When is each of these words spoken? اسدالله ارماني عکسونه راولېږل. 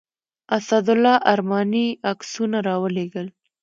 اسدالله 0.57 1.15
ارماني 1.33 1.87
عکسونه 2.11 2.57
راولېږل. 2.67 3.27